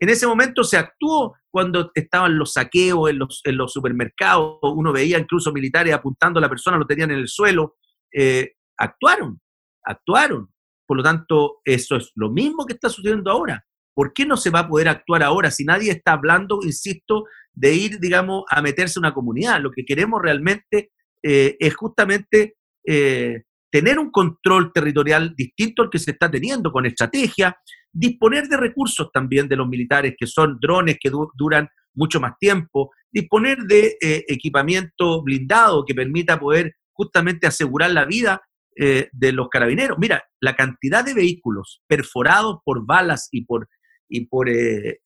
en 0.00 0.08
ese 0.08 0.26
momento 0.26 0.64
se 0.64 0.78
actuó 0.78 1.36
cuando 1.50 1.90
estaban 1.94 2.38
los 2.38 2.54
saqueos 2.54 3.10
en 3.10 3.18
los, 3.18 3.42
en 3.44 3.58
los 3.58 3.72
supermercados, 3.72 4.58
uno 4.62 4.92
veía 4.92 5.18
incluso 5.18 5.52
militares 5.52 5.92
apuntando 5.92 6.38
a 6.38 6.40
la 6.40 6.48
persona, 6.48 6.78
lo 6.78 6.86
tenían 6.86 7.10
en 7.10 7.18
el 7.18 7.28
suelo. 7.28 7.76
Eh, 8.12 8.54
actuaron, 8.78 9.40
actuaron. 9.84 10.48
Por 10.86 10.96
lo 10.96 11.02
tanto, 11.02 11.60
eso 11.64 11.96
es 11.96 12.12
lo 12.14 12.30
mismo 12.30 12.64
que 12.64 12.72
está 12.72 12.88
sucediendo 12.88 13.30
ahora. 13.30 13.64
¿Por 13.94 14.14
qué 14.14 14.24
no 14.24 14.38
se 14.38 14.50
va 14.50 14.60
a 14.60 14.68
poder 14.68 14.88
actuar 14.88 15.22
ahora 15.22 15.50
si 15.50 15.64
nadie 15.64 15.90
está 15.92 16.12
hablando, 16.12 16.60
insisto, 16.62 17.24
de 17.52 17.74
ir, 17.74 18.00
digamos, 18.00 18.44
a 18.48 18.62
meterse 18.62 18.98
en 18.98 19.04
una 19.04 19.14
comunidad? 19.14 19.60
Lo 19.60 19.70
que 19.70 19.84
queremos 19.84 20.22
realmente 20.22 20.92
eh, 21.22 21.56
es 21.60 21.74
justamente 21.76 22.56
eh, 22.86 23.42
tener 23.70 23.98
un 23.98 24.10
control 24.10 24.72
territorial 24.72 25.34
distinto 25.36 25.82
al 25.82 25.90
que 25.90 25.98
se 25.98 26.10
está 26.12 26.30
teniendo 26.30 26.72
con 26.72 26.86
estrategia, 26.86 27.56
disponer 27.92 28.48
de 28.48 28.56
recursos 28.56 29.10
también 29.12 29.48
de 29.48 29.56
los 29.56 29.68
militares, 29.68 30.14
que 30.18 30.26
son 30.26 30.58
drones 30.60 30.98
que 31.00 31.10
duran 31.34 31.68
mucho 31.94 32.20
más 32.20 32.34
tiempo, 32.38 32.90
disponer 33.10 33.58
de 33.58 33.96
eh, 34.00 34.24
equipamiento 34.28 35.22
blindado 35.22 35.84
que 35.84 35.94
permita 35.94 36.38
poder 36.38 36.74
justamente 36.92 37.46
asegurar 37.46 37.90
la 37.90 38.04
vida 38.04 38.40
eh, 38.76 39.08
de 39.12 39.32
los 39.32 39.48
carabineros. 39.48 39.98
Mira, 39.98 40.22
la 40.40 40.54
cantidad 40.54 41.04
de 41.04 41.14
vehículos 41.14 41.82
perforados 41.86 42.58
por 42.64 42.86
balas 42.86 43.28
y 43.32 43.44
por, 43.44 43.68
y 44.08 44.26
por 44.26 44.48
eh, 44.48 44.98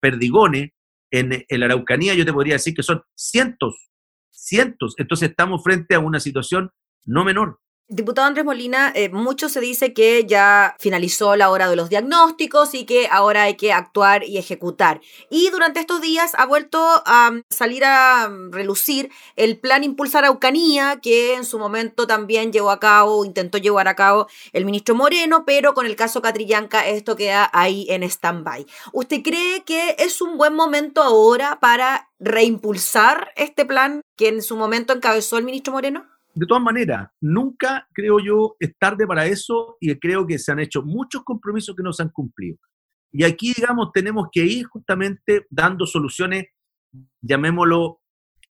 perdigones 0.00 0.70
en, 1.10 1.44
en 1.48 1.60
la 1.60 1.66
Araucanía, 1.66 2.14
yo 2.14 2.24
te 2.24 2.32
podría 2.32 2.54
decir 2.54 2.74
que 2.74 2.82
son 2.82 3.02
cientos, 3.14 3.90
cientos. 4.30 4.94
Entonces 4.98 5.30
estamos 5.30 5.62
frente 5.62 5.94
a 5.94 6.00
una 6.00 6.20
situación 6.20 6.70
no 7.04 7.24
menor. 7.24 7.60
Diputado 7.88 8.26
Andrés 8.26 8.44
Molina, 8.44 8.90
eh, 8.96 9.10
mucho 9.10 9.48
se 9.48 9.60
dice 9.60 9.92
que 9.92 10.26
ya 10.26 10.74
finalizó 10.80 11.36
la 11.36 11.50
hora 11.50 11.68
de 11.68 11.76
los 11.76 11.88
diagnósticos 11.88 12.74
y 12.74 12.84
que 12.84 13.06
ahora 13.08 13.44
hay 13.44 13.54
que 13.54 13.72
actuar 13.72 14.24
y 14.24 14.38
ejecutar. 14.38 15.00
Y 15.30 15.50
durante 15.50 15.78
estos 15.78 16.00
días 16.00 16.32
ha 16.36 16.46
vuelto 16.46 16.80
a 16.80 17.30
salir 17.48 17.84
a 17.84 18.28
relucir 18.50 19.12
el 19.36 19.60
plan 19.60 19.84
Impulsar 19.84 20.24
Araucanía, 20.24 20.98
que 21.00 21.34
en 21.34 21.44
su 21.44 21.60
momento 21.60 22.08
también 22.08 22.52
llevó 22.52 22.72
a 22.72 22.80
cabo, 22.80 23.24
intentó 23.24 23.56
llevar 23.56 23.86
a 23.86 23.94
cabo 23.94 24.26
el 24.52 24.64
ministro 24.64 24.96
Moreno, 24.96 25.44
pero 25.46 25.72
con 25.72 25.86
el 25.86 25.94
caso 25.94 26.20
Catrillanca 26.20 26.84
esto 26.88 27.14
queda 27.14 27.48
ahí 27.52 27.86
en 27.88 28.02
stand-by. 28.02 28.66
¿Usted 28.94 29.22
cree 29.22 29.62
que 29.62 29.94
es 30.00 30.20
un 30.20 30.38
buen 30.38 30.54
momento 30.56 31.04
ahora 31.04 31.60
para 31.60 32.10
reimpulsar 32.18 33.30
este 33.36 33.64
plan 33.64 34.00
que 34.16 34.26
en 34.26 34.42
su 34.42 34.56
momento 34.56 34.92
encabezó 34.92 35.38
el 35.38 35.44
ministro 35.44 35.72
Moreno? 35.72 36.15
De 36.36 36.46
todas 36.46 36.62
maneras, 36.62 37.08
nunca 37.18 37.88
creo 37.94 38.20
yo 38.20 38.56
es 38.60 38.76
tarde 38.78 39.06
para 39.06 39.24
eso 39.24 39.78
y 39.80 39.94
creo 39.98 40.26
que 40.26 40.38
se 40.38 40.52
han 40.52 40.60
hecho 40.60 40.82
muchos 40.82 41.24
compromisos 41.24 41.74
que 41.74 41.82
no 41.82 41.94
se 41.94 42.02
han 42.02 42.10
cumplido. 42.10 42.58
Y 43.10 43.24
aquí, 43.24 43.54
digamos, 43.56 43.90
tenemos 43.94 44.28
que 44.30 44.44
ir 44.44 44.66
justamente 44.66 45.46
dando 45.48 45.86
soluciones, 45.86 46.44
llamémoslo, 47.22 48.00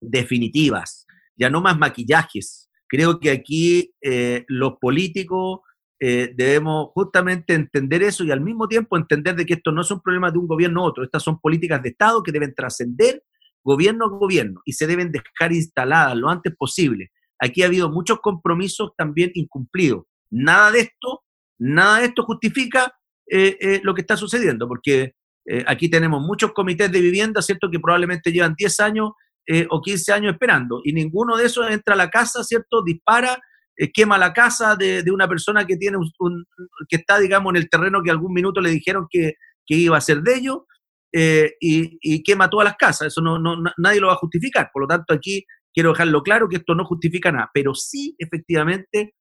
definitivas, 0.01 1.05
ya 1.37 1.51
no 1.51 1.61
más 1.61 1.77
maquillajes. 1.77 2.71
Creo 2.87 3.19
que 3.19 3.29
aquí 3.29 3.93
eh, 4.01 4.45
los 4.47 4.77
políticos 4.81 5.59
eh, 5.99 6.33
debemos 6.35 6.87
justamente 6.95 7.53
entender 7.53 8.01
eso 8.01 8.23
y 8.23 8.31
al 8.31 8.41
mismo 8.41 8.67
tiempo 8.67 8.97
entender 8.97 9.35
de 9.35 9.45
que 9.45 9.53
esto 9.53 9.71
no 9.71 9.81
es 9.81 9.91
un 9.91 10.01
problema 10.01 10.31
de 10.31 10.39
un 10.39 10.47
gobierno 10.47 10.81
u 10.81 10.85
otro, 10.85 11.03
estas 11.03 11.21
son 11.21 11.39
políticas 11.39 11.83
de 11.83 11.89
Estado 11.89 12.23
que 12.23 12.31
deben 12.31 12.55
trascender 12.55 13.21
gobierno 13.63 14.05
a 14.05 14.09
gobierno 14.09 14.61
y 14.65 14.73
se 14.73 14.87
deben 14.87 15.11
dejar 15.11 15.53
instaladas 15.53 16.17
lo 16.17 16.29
antes 16.29 16.55
posible 16.55 17.11
aquí 17.39 17.63
ha 17.63 17.67
habido 17.67 17.89
muchos 17.89 18.19
compromisos 18.19 18.91
también 18.97 19.31
incumplidos. 19.33 20.03
Nada 20.29 20.71
de 20.71 20.81
esto, 20.81 21.23
nada 21.59 21.99
de 21.99 22.05
esto 22.05 22.23
justifica 22.23 22.93
eh, 23.29 23.57
eh, 23.59 23.81
lo 23.83 23.93
que 23.93 24.01
está 24.01 24.17
sucediendo, 24.17 24.67
porque 24.67 25.15
eh, 25.45 25.63
aquí 25.67 25.89
tenemos 25.89 26.21
muchos 26.21 26.53
comités 26.53 26.91
de 26.91 27.01
vivienda, 27.01 27.41
¿cierto?, 27.41 27.69
que 27.69 27.79
probablemente 27.79 28.31
llevan 28.31 28.55
10 28.57 28.79
años 28.79 29.11
eh, 29.47 29.67
o 29.69 29.81
15 29.81 30.13
años 30.13 30.33
esperando. 30.33 30.81
Y 30.83 30.93
ninguno 30.93 31.37
de 31.37 31.45
esos 31.45 31.69
entra 31.69 31.93
a 31.93 31.97
la 31.97 32.09
casa, 32.09 32.43
¿cierto? 32.43 32.83
Dispara, 32.83 33.39
quema 33.93 34.17
la 34.17 34.33
casa 34.33 34.75
de, 34.75 35.03
una 35.11 35.27
persona 35.27 35.65
que, 35.65 35.77
tiene 35.77 35.97
un, 35.97 36.45
que 36.87 36.95
está, 36.95 37.19
digamos, 37.19 37.51
en 37.51 37.57
el 37.57 37.69
terreno 37.69 38.01
que 38.01 38.09
algún 38.09 38.33
minuto 38.33 38.61
le 38.61 38.69
dijeron 38.69 39.07
que, 39.09 39.33
iba 39.67 39.97
a 39.97 40.01
ser 40.01 40.21
de 40.21 40.35
ellos. 40.35 40.59
y, 41.11 42.23
quema 42.23 42.49
todas 42.49 42.65
las 42.65 42.77
casas. 42.77 43.07
Eso 43.07 43.21
no, 43.21 43.37
no, 43.37 43.57
nadie 43.77 43.99
lo 43.99 44.07
va 44.07 44.13
a 44.13 44.17
justificar. 44.17 44.69
Por 44.73 44.83
lo 44.83 44.87
tanto, 44.87 45.13
aquí 45.13 45.45
quiero 45.75 45.91
dejarlo 45.91 46.23
claro 46.23 46.47
que 46.47 46.55
esto 46.55 46.73
no 46.73 46.85
justifica 46.85 47.31
nada, 47.31 47.51
pero 47.53 47.75
sí, 47.75 48.15
efectivamente, 48.17 49.13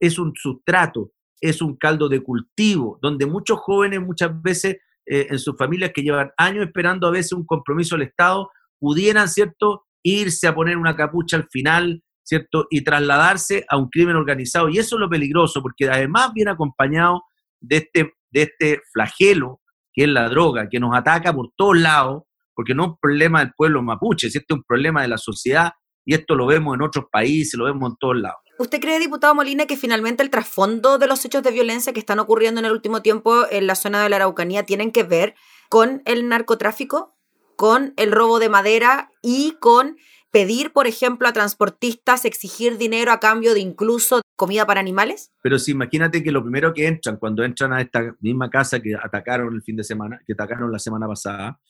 es 0.00 0.18
un 0.18 0.32
sustrato, 0.34 1.12
es 1.40 1.62
un 1.62 1.76
caldo 1.76 2.08
de 2.08 2.20
cultivo, 2.20 2.98
donde 3.00 3.26
muchos 3.26 3.60
jóvenes 3.60 4.00
muchas 4.00 4.42
veces 4.42 4.78
eh, 5.06 5.28
en 5.30 5.38
sus 5.38 5.56
familias 5.56 5.92
que 5.94 6.02
llevan 6.02 6.32
años 6.36 6.66
esperando 6.66 7.06
a 7.06 7.12
veces 7.12 7.32
un 7.32 7.46
compromiso 7.46 7.94
del 7.96 8.08
Estado, 8.08 8.50
pudieran, 8.80 9.28
¿cierto?, 9.28 9.84
irse 10.02 10.48
a 10.48 10.54
poner 10.54 10.76
una 10.76 10.96
capucha 10.96 11.36
al 11.36 11.46
final, 11.48 12.02
¿cierto?, 12.22 12.66
y 12.70 12.82
trasladarse 12.82 13.64
a 13.68 13.76
un 13.76 13.88
crimen 13.88 14.16
organizado. 14.16 14.68
Y 14.68 14.78
eso 14.78 14.96
es 14.96 15.00
lo 15.00 15.08
peligroso, 15.08 15.62
porque 15.62 15.88
además 15.88 16.32
viene 16.34 16.50
acompañado 16.50 17.22
de 17.60 17.76
este, 17.76 18.14
de 18.30 18.42
este 18.42 18.80
flagelo 18.92 19.60
que 19.92 20.02
es 20.02 20.08
la 20.08 20.28
droga, 20.28 20.68
que 20.68 20.80
nos 20.80 20.94
ataca 20.94 21.32
por 21.32 21.50
todos 21.56 21.78
lados, 21.78 22.24
porque 22.52 22.74
no 22.74 22.82
es 22.82 22.88
un 22.90 22.98
problema 23.00 23.40
del 23.40 23.52
pueblo 23.56 23.80
mapuche, 23.80 24.26
es 24.26 24.44
un 24.50 24.64
problema 24.66 25.02
de 25.02 25.08
la 25.08 25.18
sociedad, 25.18 25.70
y 26.04 26.14
esto 26.14 26.34
lo 26.34 26.46
vemos 26.46 26.74
en 26.74 26.82
otros 26.82 27.06
países, 27.10 27.54
lo 27.54 27.64
vemos 27.64 27.90
en 27.90 27.96
todos 27.98 28.16
lados. 28.16 28.38
¿Usted 28.58 28.80
cree, 28.80 29.00
diputado 29.00 29.34
Molina, 29.34 29.66
que 29.66 29.76
finalmente 29.76 30.22
el 30.22 30.30
trasfondo 30.30 30.98
de 30.98 31.08
los 31.08 31.24
hechos 31.24 31.42
de 31.42 31.50
violencia 31.50 31.92
que 31.92 31.98
están 31.98 32.20
ocurriendo 32.20 32.60
en 32.60 32.66
el 32.66 32.72
último 32.72 33.02
tiempo 33.02 33.46
en 33.50 33.66
la 33.66 33.74
zona 33.74 34.02
de 34.02 34.08
la 34.08 34.16
Araucanía 34.16 34.64
tienen 34.64 34.92
que 34.92 35.02
ver 35.02 35.34
con 35.68 36.02
el 36.04 36.28
narcotráfico, 36.28 37.16
con 37.56 37.94
el 37.96 38.12
robo 38.12 38.38
de 38.38 38.48
madera 38.48 39.10
y 39.22 39.56
con 39.58 39.96
pedir, 40.30 40.72
por 40.72 40.88
ejemplo, 40.88 41.28
a 41.28 41.32
transportistas 41.32 42.24
exigir 42.24 42.76
dinero 42.76 43.12
a 43.12 43.20
cambio 43.20 43.54
de 43.54 43.60
incluso 43.60 44.20
comida 44.36 44.66
para 44.66 44.80
animales? 44.80 45.32
Pero 45.40 45.60
sí, 45.60 45.70
imagínate 45.70 46.24
que 46.24 46.32
lo 46.32 46.42
primero 46.42 46.74
que 46.74 46.88
entran, 46.88 47.18
cuando 47.18 47.44
entran 47.44 47.72
a 47.72 47.80
esta 47.80 48.16
misma 48.20 48.50
casa 48.50 48.80
que 48.80 48.94
atacaron 49.00 49.54
el 49.54 49.62
fin 49.62 49.76
de 49.76 49.84
semana, 49.84 50.20
que 50.26 50.32
atacaron 50.32 50.72
la 50.72 50.80
semana 50.80 51.06
pasada, 51.06 51.60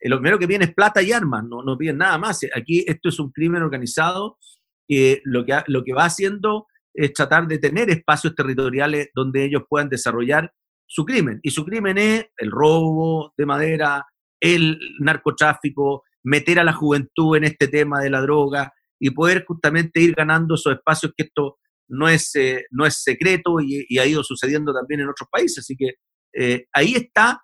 lo 0.00 0.16
primero 0.16 0.38
que 0.38 0.46
viene 0.46 0.66
es 0.66 0.74
plata 0.74 1.02
y 1.02 1.12
armas, 1.12 1.44
no, 1.44 1.62
no 1.62 1.76
piden 1.76 1.98
nada 1.98 2.18
más. 2.18 2.40
Aquí 2.54 2.84
esto 2.86 3.08
es 3.08 3.18
un 3.18 3.30
crimen 3.32 3.62
organizado 3.62 4.38
que 4.86 5.20
lo 5.24 5.44
que, 5.44 5.60
lo 5.66 5.82
que 5.84 5.92
va 5.92 6.04
haciendo 6.04 6.66
es 6.94 7.12
tratar 7.12 7.46
de 7.46 7.58
tener 7.58 7.90
espacios 7.90 8.34
territoriales 8.34 9.10
donde 9.14 9.44
ellos 9.44 9.62
puedan 9.68 9.88
desarrollar 9.88 10.52
su 10.86 11.04
crimen. 11.04 11.40
Y 11.42 11.50
su 11.50 11.64
crimen 11.64 11.98
es 11.98 12.26
el 12.36 12.50
robo 12.50 13.32
de 13.36 13.46
madera, 13.46 14.06
el 14.40 14.78
narcotráfico, 15.00 16.04
meter 16.24 16.58
a 16.58 16.64
la 16.64 16.72
juventud 16.72 17.36
en 17.36 17.44
este 17.44 17.68
tema 17.68 18.00
de 18.00 18.10
la 18.10 18.20
droga 18.20 18.72
y 18.98 19.10
poder 19.10 19.44
justamente 19.46 20.00
ir 20.00 20.14
ganando 20.14 20.54
esos 20.54 20.74
espacios 20.74 21.12
que 21.16 21.24
esto 21.24 21.58
no 21.88 22.08
es, 22.08 22.34
eh, 22.34 22.64
no 22.70 22.84
es 22.84 23.02
secreto 23.02 23.60
y, 23.60 23.98
ha 23.98 24.06
ido 24.06 24.22
sucediendo 24.24 24.72
también 24.72 25.00
en 25.00 25.08
otros 25.08 25.28
países. 25.30 25.58
Así 25.58 25.76
que 25.76 25.94
eh, 26.34 26.66
ahí 26.72 26.94
está 26.94 27.40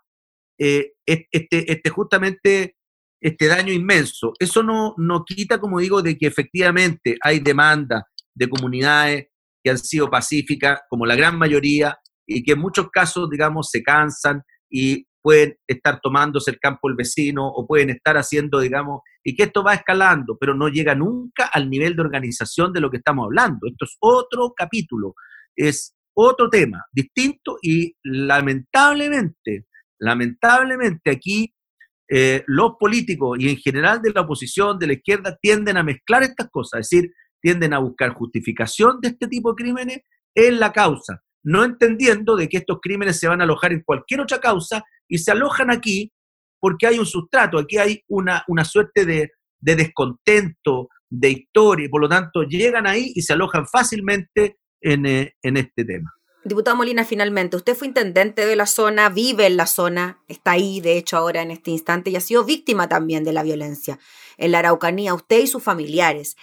eh, 0.59 0.93
este, 1.07 1.73
este, 1.73 1.91
justamente 1.91 2.77
este 3.21 3.47
daño 3.47 3.73
inmenso. 3.73 4.33
Eso 4.39 4.63
no, 4.63 4.95
no 4.99 5.25
quita, 5.25 5.59
como 5.59 5.81
digo, 5.81 6.03
de 6.03 6.17
que 6.17 6.27
efectivamente 6.27 7.17
hay 7.23 7.41
demanda 7.41 8.07
de 8.35 8.49
comunidades 8.49 9.29
que 9.63 9.71
han 9.71 9.79
sido 9.79 10.11
pacíficas, 10.11 10.81
como 10.91 11.07
la 11.07 11.17
gran 11.17 11.39
mayoría, 11.39 11.97
y 12.27 12.43
que 12.43 12.53
en 12.53 12.61
muchos 12.61 12.91
casos, 12.91 13.31
digamos, 13.31 13.71
se 13.71 13.83
cansan 13.83 14.43
y 14.71 15.07
pueden 15.23 15.57
estar 15.67 16.01
tomándose 16.03 16.51
el 16.51 16.59
campo 16.59 16.89
del 16.89 16.97
vecino 16.97 17.49
o 17.49 17.67
pueden 17.67 17.89
estar 17.89 18.17
haciendo, 18.19 18.61
digamos, 18.61 19.01
y 19.25 19.35
que 19.35 19.45
esto 19.45 19.65
va 19.65 19.73
escalando, 19.73 20.37
pero 20.39 20.55
no 20.55 20.69
llega 20.69 20.95
nunca 20.95 21.47
al 21.47 21.71
nivel 21.71 21.97
de 21.97 22.03
organización 22.03 22.75
de 22.75 22.81
lo 22.81 22.91
que 22.91 22.99
estamos 22.99 23.25
hablando. 23.25 23.67
Esto 23.67 23.87
es 23.87 23.97
otro 24.01 24.53
capítulo, 24.55 25.15
es 25.57 25.95
otro 26.15 26.51
tema 26.51 26.85
distinto 26.93 27.57
y 27.63 27.95
lamentablemente, 28.03 29.67
lamentablemente 30.05 31.11
aquí 31.11 31.55
eh, 32.09 32.45
los 32.47 32.73
políticos 32.79 33.39
y 33.41 33.49
en 33.49 33.57
general 33.57 34.03
de 34.03 34.13
la 34.13 34.21
oposición, 34.21 34.79
de 34.79 34.87
la 34.87 34.93
izquierda, 34.93 35.39
tienden 35.41 35.79
a 35.79 35.83
mezclar 35.83 36.23
estas 36.23 36.51
cosas, 36.51 36.81
es 36.81 36.91
decir, 36.91 37.13
tienden 37.41 37.73
a 37.73 37.79
buscar 37.79 38.11
justificación 38.11 39.01
de 39.01 39.09
este 39.09 39.27
tipo 39.27 39.53
de 39.53 39.63
crímenes 39.63 39.99
en 40.35 40.61
la 40.61 40.73
causa, 40.73 41.23
no 41.43 41.65
entendiendo 41.65 42.37
de 42.37 42.49
que 42.49 42.59
estos 42.59 42.79
crímenes 42.81 43.19
se 43.19 43.29
van 43.29 43.41
a 43.41 43.45
alojar 43.45 43.73
en 43.73 43.83
cualquier 43.83 44.21
otra 44.21 44.39
causa 44.39 44.85
y 45.09 45.19
se 45.19 45.31
alojan 45.31 45.71
aquí 45.71 46.13
porque 46.61 46.87
hay 46.87 46.99
un 46.99 47.07
sustrato, 47.07 47.59
aquí 47.59 47.79
hay 47.79 48.03
una, 48.09 48.45
una 48.49 48.65
suerte 48.65 49.05
de, 49.05 49.31
descontento, 49.61 50.89
de 51.11 51.31
historia, 51.31 51.87
y 51.87 51.89
por 51.89 52.01
lo 52.01 52.09
tanto 52.09 52.43
llegan 52.43 52.87
ahí 52.87 53.13
y 53.15 53.23
se 53.23 53.35
alojan 53.35 53.67
fácilmente 53.67 54.59
en, 54.81 55.07
eh, 55.07 55.35
en 55.43 55.57
este 55.57 55.85
tema. 55.85 56.11
Diputado 56.45 56.77
Molina, 56.77 57.07
finalmente, 57.07 57.57
usted 57.57 57.75
fue 57.75 57.87
intendente 57.87 58.45
de 58.45 58.55
la 58.55 58.67
zona, 58.67 59.09
vive 59.09 59.47
en 59.47 59.57
la 59.57 59.67
zona, 59.67 60.19
está 60.29 60.51
ahí, 60.51 60.83
de 60.83 60.99
hecho, 60.99 61.17
ahora 61.17 61.41
en 61.41 61.51
este 61.51 61.71
instante, 61.71 62.11
y 62.11 62.17
ha 62.17 62.21
sido 62.21 62.45
víctima 62.45 62.87
también 62.87 63.25
de 63.25 63.33
la 63.33 63.43
violencia 63.43 63.99
en 64.37 64.53
la 64.53 64.59
Araucanía, 64.59 65.15
usted 65.15 65.41
y 65.41 65.47
sus 65.47 65.63
familiares. 65.63 66.37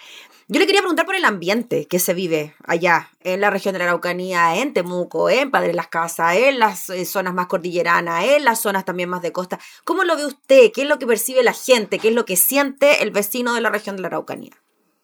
Yo 0.48 0.58
le 0.58 0.66
quería 0.66 0.80
preguntar 0.80 1.06
por 1.06 1.14
el 1.14 1.24
ambiente 1.24 1.86
que 1.86 2.00
se 2.00 2.14
vive 2.14 2.54
allá, 2.64 3.10
en 3.20 3.40
la 3.40 3.50
región 3.50 3.74
de 3.74 3.78
la 3.78 3.84
Araucanía, 3.84 4.60
en 4.60 4.74
Temuco, 4.74 5.30
en 5.30 5.52
Padre 5.52 5.72
Las 5.72 5.86
Casas, 5.86 6.36
en 6.36 6.58
las 6.58 6.90
eh, 6.90 7.04
zonas 7.04 7.32
más 7.32 7.46
cordilleranas, 7.46 8.24
en 8.24 8.44
las 8.44 8.60
zonas 8.60 8.84
también 8.84 9.08
más 9.08 9.22
de 9.22 9.30
costa. 9.30 9.60
¿Cómo 9.84 10.02
lo 10.02 10.16
ve 10.16 10.26
usted? 10.26 10.72
¿Qué 10.74 10.82
es 10.82 10.88
lo 10.88 10.98
que 10.98 11.06
percibe 11.06 11.44
la 11.44 11.52
gente? 11.52 12.00
¿Qué 12.00 12.08
es 12.08 12.14
lo 12.14 12.24
que 12.24 12.36
siente 12.36 13.04
el 13.04 13.12
vecino 13.12 13.54
de 13.54 13.60
la 13.60 13.70
región 13.70 13.94
de 13.94 14.02
la 14.02 14.08
Araucanía? 14.08 14.52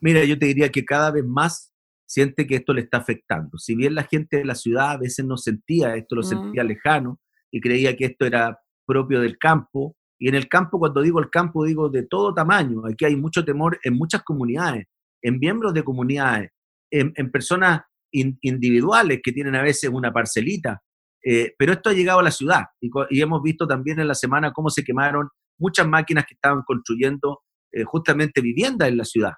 Mira, 0.00 0.24
yo 0.24 0.36
te 0.38 0.46
diría 0.46 0.70
que 0.72 0.84
cada 0.84 1.12
vez 1.12 1.24
más 1.24 1.72
siente 2.08 2.46
que 2.46 2.56
esto 2.56 2.72
le 2.72 2.80
está 2.80 2.98
afectando. 2.98 3.58
Si 3.58 3.76
bien 3.76 3.94
la 3.94 4.04
gente 4.04 4.38
de 4.38 4.44
la 4.44 4.54
ciudad 4.54 4.92
a 4.92 4.96
veces 4.96 5.24
no 5.26 5.36
sentía 5.36 5.94
esto, 5.94 6.16
lo 6.16 6.22
sentía 6.22 6.64
lejano 6.64 7.20
y 7.50 7.60
creía 7.60 7.96
que 7.96 8.06
esto 8.06 8.24
era 8.24 8.58
propio 8.86 9.20
del 9.20 9.38
campo, 9.38 9.94
y 10.18 10.28
en 10.28 10.34
el 10.34 10.48
campo, 10.48 10.78
cuando 10.78 11.00
digo 11.00 11.20
el 11.20 11.30
campo, 11.30 11.64
digo 11.64 11.88
de 11.90 12.02
todo 12.04 12.34
tamaño, 12.34 12.82
aquí 12.86 13.04
hay 13.04 13.14
mucho 13.14 13.44
temor 13.44 13.78
en 13.84 13.94
muchas 13.94 14.22
comunidades, 14.24 14.86
en 15.22 15.38
miembros 15.38 15.74
de 15.74 15.84
comunidades, 15.84 16.50
en, 16.90 17.12
personas 17.30 17.82
individuales 18.10 19.20
que 19.22 19.32
tienen 19.32 19.54
a 19.54 19.62
veces 19.62 19.90
una 19.90 20.12
parcelita, 20.12 20.82
eh, 21.22 21.54
pero 21.58 21.74
esto 21.74 21.90
ha 21.90 21.92
llegado 21.92 22.20
a 22.20 22.22
la 22.22 22.30
ciudad 22.30 22.64
y, 22.80 23.20
hemos 23.20 23.42
visto 23.42 23.66
también 23.66 24.00
en 24.00 24.08
la 24.08 24.14
semana 24.14 24.52
cómo 24.52 24.70
se 24.70 24.82
quemaron 24.82 25.28
muchas 25.58 25.86
máquinas 25.86 26.24
que 26.26 26.34
estaban 26.34 26.62
construyendo 26.62 27.42
eh, 27.70 27.84
justamente 27.84 28.40
viviendas 28.40 28.88
en 28.88 28.96
la 28.96 29.04
ciudad. 29.04 29.32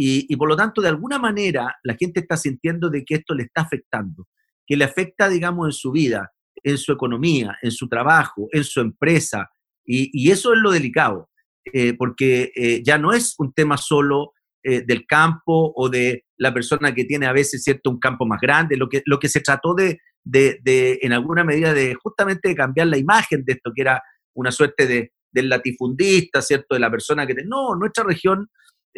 Y, 0.00 0.36
por 0.36 0.48
lo 0.48 0.54
tanto, 0.54 0.80
de 0.80 0.90
alguna 0.90 1.18
manera, 1.18 1.76
la 1.82 1.96
gente 1.96 2.20
está 2.20 2.36
sintiendo 2.36 2.88
de 2.88 3.04
que 3.04 3.16
esto 3.16 3.34
le 3.34 3.42
está 3.42 3.62
afectando, 3.62 4.28
que 4.64 4.76
le 4.76 4.84
afecta, 4.84 5.28
digamos, 5.28 5.66
en 5.66 5.72
su 5.72 5.90
vida, 5.90 6.30
en 6.62 6.78
su 6.78 6.92
economía, 6.92 7.58
en 7.62 7.72
su 7.72 7.88
trabajo, 7.88 8.46
en 8.52 8.62
su 8.62 8.80
empresa. 8.80 9.50
Y, 9.84 10.30
eso 10.30 10.52
es 10.52 10.60
lo 10.60 10.70
delicado, 10.70 11.30
eh, 11.64 11.94
porque 11.94 12.52
eh, 12.54 12.80
ya 12.84 12.96
no 12.96 13.12
es 13.12 13.34
un 13.38 13.52
tema 13.52 13.76
solo 13.76 14.34
eh, 14.62 14.84
del 14.86 15.04
campo 15.04 15.72
o 15.74 15.88
de 15.88 16.26
la 16.36 16.54
persona 16.54 16.94
que 16.94 17.04
tiene 17.04 17.26
a 17.26 17.32
veces, 17.32 17.64
¿cierto?, 17.64 17.90
un 17.90 17.98
campo 17.98 18.24
más 18.24 18.40
grande. 18.40 18.76
Lo 18.76 18.88
que, 18.88 19.02
lo 19.04 19.18
que 19.18 19.28
se 19.28 19.40
trató 19.40 19.74
de, 19.74 19.98
de, 20.22 20.60
de 20.62 21.00
en 21.02 21.12
alguna 21.12 21.42
medida, 21.42 21.74
de 21.74 21.96
justamente 22.00 22.54
cambiar 22.54 22.86
la 22.86 22.98
imagen 22.98 23.44
de 23.44 23.54
esto, 23.54 23.72
que 23.74 23.82
era 23.82 24.00
una 24.32 24.52
suerte 24.52 24.86
de, 24.86 25.12
del 25.32 25.48
latifundista, 25.48 26.40
¿cierto?, 26.40 26.76
de 26.76 26.80
la 26.80 26.90
persona 26.90 27.26
que... 27.26 27.34
No, 27.44 27.74
nuestra 27.74 28.04
región 28.04 28.48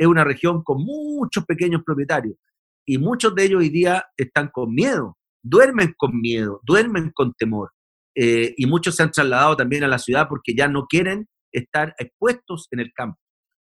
es 0.01 0.07
una 0.07 0.25
región 0.25 0.63
con 0.63 0.83
muchos 0.83 1.45
pequeños 1.45 1.83
propietarios 1.85 2.35
y 2.87 2.97
muchos 2.97 3.35
de 3.35 3.45
ellos 3.45 3.61
hoy 3.61 3.69
día 3.69 4.03
están 4.17 4.49
con 4.49 4.73
miedo, 4.73 5.19
duermen 5.43 5.93
con 5.95 6.19
miedo, 6.19 6.59
duermen 6.65 7.11
con 7.15 7.35
temor. 7.35 7.73
Eh, 8.17 8.55
y 8.57 8.65
muchos 8.65 8.97
se 8.97 9.03
han 9.03 9.11
trasladado 9.11 9.59
también 9.59 9.85
a 9.85 9.89
la 9.89 9.99
ciudad 9.99 10.27
porque 10.27 10.55
ya 10.57 10.69
no 10.69 10.87
quieren 10.87 11.29
estar 11.53 11.95
expuestos 11.99 12.67
en 12.71 12.81
el 12.81 12.93
campo. 12.95 13.19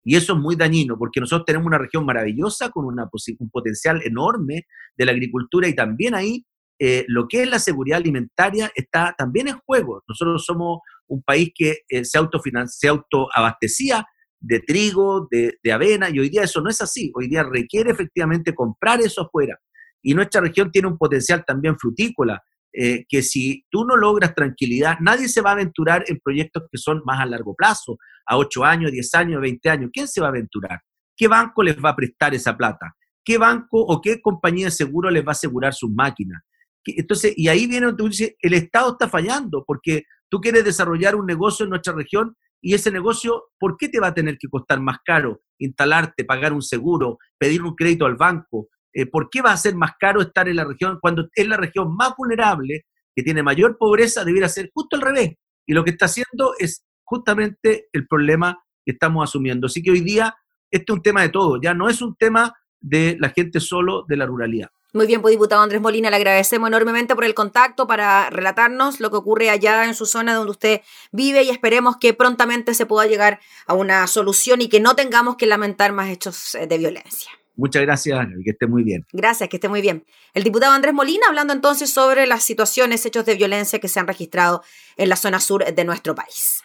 Y 0.06 0.16
eso 0.16 0.34
es 0.34 0.40
muy 0.40 0.56
dañino 0.56 0.98
porque 0.98 1.20
nosotros 1.20 1.46
tenemos 1.46 1.68
una 1.68 1.78
región 1.78 2.06
maravillosa 2.06 2.70
con 2.70 2.86
una, 2.86 3.10
un 3.40 3.50
potencial 3.50 4.02
enorme 4.02 4.68
de 4.96 5.06
la 5.06 5.12
agricultura 5.12 5.68
y 5.68 5.76
también 5.76 6.16
ahí 6.16 6.46
eh, 6.80 7.04
lo 7.10 7.28
que 7.28 7.44
es 7.44 7.50
la 7.50 7.60
seguridad 7.60 7.98
alimentaria 7.98 8.72
está 8.74 9.14
también 9.18 9.50
en 9.50 9.60
juego. 9.66 10.02
Nosotros 10.08 10.46
somos 10.46 10.80
un 11.08 11.22
país 11.24 11.52
que 11.54 11.80
eh, 11.90 12.06
se, 12.06 12.20
se 12.68 12.88
autoabastecía 12.88 14.06
de 14.42 14.60
trigo, 14.60 15.28
de, 15.30 15.72
avena, 15.72 16.10
y 16.10 16.20
hoy 16.20 16.30
día 16.30 16.44
eso 16.44 16.62
no 16.62 16.70
es 16.70 16.82
así. 16.82 17.12
Hoy 17.16 17.28
día 17.28 17.44
requiere 17.44 17.92
efectivamente 17.92 18.54
comprar 18.54 19.00
eso 19.00 19.22
afuera. 19.22 19.58
Y 20.02 20.14
nuestra 20.16 20.42
región 20.42 20.72
tiene 20.72 20.88
un 20.88 20.98
potencial 20.98 21.44
también 21.46 21.78
frutícola, 21.78 22.42
eh, 22.74 23.06
que 23.08 23.22
si 23.22 23.66
tú 23.70 23.86
no 23.86 23.96
logras 23.96 24.34
tranquilidad, 24.34 24.98
nadie 25.00 25.30
se 25.30 25.42
va 25.42 25.52
a 25.52 25.54
aventurar 25.54 26.04
en 26.08 26.20
proyectos 26.24 26.64
que 26.72 26.78
son 26.78 27.02
más 27.06 27.20
a 27.20 27.26
largo 27.26 27.54
plazo, 27.56 27.98
a 28.26 28.38
8 28.38 28.66
años, 28.66 28.92
10 28.92 29.14
años, 29.16 29.42
20 29.42 29.70
años. 29.70 29.90
¿Quién 29.94 30.08
se 30.08 30.22
va 30.22 30.28
a 30.28 30.32
aventurar? 30.32 30.80
¿Qué 31.16 31.28
banco 31.28 31.62
les 31.62 31.78
va 31.78 31.92
a 31.92 31.96
prestar 31.96 32.34
esa 32.34 32.58
plata? 32.58 32.96
¿Qué 33.24 33.38
banco 33.38 33.80
o 33.80 34.02
qué 34.02 34.20
compañía 34.20 34.66
de 34.66 34.72
seguro 34.72 35.12
les 35.12 35.24
va 35.24 35.30
a 35.30 35.32
asegurar 35.32 35.74
sus 35.74 35.92
máquinas? 35.92 36.42
Entonces, 36.84 37.34
y 37.36 37.48
ahí 37.48 37.68
viene 37.68 37.86
donde 37.86 38.04
tú 38.04 38.10
dices, 38.10 38.36
el 38.40 38.54
Estado 38.56 38.94
está 38.94 39.08
fallando 39.08 39.64
porque 39.68 40.06
tú 40.30 40.42
quieres 40.42 40.64
desarrollar 40.64 41.16
un 41.16 41.28
negocio 41.28 41.66
en 41.66 41.70
nuestra 41.70 41.94
región 41.94 42.36
Y 42.62 42.76
ese 42.76 42.92
negocio, 42.92 43.46
¿por 43.60 43.76
qué 43.78 43.90
te 43.90 44.00
va 44.00 44.08
a 44.08 44.14
tener 44.14 44.38
que 44.38 44.48
costar 44.48 44.80
más 44.80 44.98
caro 45.04 45.42
instalarte, 45.58 46.26
pagar 46.26 46.54
un 46.54 46.62
seguro, 46.62 47.18
pedir 47.38 47.64
un 47.64 47.76
crédito 47.76 48.06
al 48.06 48.16
banco? 48.16 48.70
Eh, 48.94 49.06
¿Por 49.06 49.30
qué 49.30 49.42
va 49.42 49.52
a 49.52 49.58
ser 49.58 49.76
más 49.76 49.94
caro 50.00 50.22
estar 50.22 50.48
en 50.48 50.58
la 50.58 50.66
región 50.66 51.00
cuando 51.02 51.28
es 51.34 51.48
la 51.48 51.58
región 51.58 51.96
más 51.96 52.14
vulnerable, 52.18 52.86
que 53.16 53.24
tiene 53.24 53.44
mayor 53.44 53.78
pobreza, 53.78 54.24
debiera 54.24 54.48
ser 54.48 54.70
justo 54.74 54.96
al 54.96 55.02
revés? 55.02 55.34
Y 55.66 55.74
lo 55.74 55.84
que 55.84 55.92
está 55.92 56.06
haciendo 56.06 56.54
es 56.60 56.86
justamente 57.04 57.88
el 57.94 58.08
problema 58.08 58.64
que 58.86 58.94
estamos 58.94 59.28
asumiendo. 59.28 59.68
Así 59.68 59.82
que 59.82 59.92
hoy 59.92 60.02
día 60.02 60.36
este 60.70 60.92
es 60.92 60.96
un 60.96 61.02
tema 61.02 61.22
de 61.22 61.30
todo, 61.30 61.60
ya 61.62 61.74
no 61.74 61.90
es 61.90 62.02
un 62.02 62.16
tema 62.16 62.54
de 62.80 63.18
la 63.20 63.30
gente 63.30 63.60
solo 63.60 64.06
de 64.08 64.18
la 64.18 64.26
ruralidad. 64.26 64.70
Muy 64.94 65.08
bien, 65.08 65.22
pues 65.22 65.32
diputado 65.32 65.62
Andrés 65.62 65.80
Molina, 65.80 66.10
le 66.10 66.18
agradecemos 66.18 66.68
enormemente 66.68 67.16
por 67.16 67.24
el 67.24 67.34
contacto 67.34 67.88
para 67.88 68.30
relatarnos 68.30 69.00
lo 69.00 69.10
que 69.10 69.16
ocurre 69.16 69.50
allá 69.50 69.86
en 69.86 69.96
su 69.96 70.06
zona 70.06 70.34
donde 70.34 70.52
usted 70.52 70.82
vive 71.14 71.44
y 71.44 71.50
esperemos 71.50 71.96
que 71.96 72.14
prontamente 72.14 72.74
se 72.74 72.86
pueda 72.86 73.08
llegar 73.08 73.40
a 73.68 73.74
una 73.74 74.06
solución 74.08 74.60
y 74.62 74.68
que 74.68 74.82
no 74.82 74.96
tengamos 74.96 75.38
que 75.38 75.46
lamentar 75.46 75.94
más 75.94 76.10
hechos 76.10 76.56
eh, 76.56 76.68
de 76.68 76.78
violencia. 76.78 77.32
Muchas 77.56 77.84
gracias, 77.84 78.28
que 78.44 78.52
esté 78.52 78.68
muy 78.68 78.84
bien. 78.84 79.06
Gracias, 79.14 79.48
que 79.48 79.58
esté 79.58 79.70
muy 79.70 79.82
bien. 79.82 80.06
El 80.34 80.44
diputado 80.44 80.74
Andrés 80.74 80.94
Molina 80.94 81.28
hablando 81.28 81.54
entonces 81.54 81.94
sobre 81.94 82.26
las 82.26 82.44
situaciones, 82.44 83.06
hechos 83.06 83.26
de 83.26 83.36
violencia 83.36 83.80
que 83.80 83.88
se 83.88 84.00
han 84.00 84.08
registrado 84.08 84.62
en 84.98 85.08
la 85.08 85.16
zona 85.16 85.40
sur 85.40 85.64
de 85.64 85.86
nuestro 85.86 86.16
país. 86.16 86.64